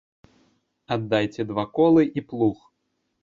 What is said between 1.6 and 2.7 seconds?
колы і плуг.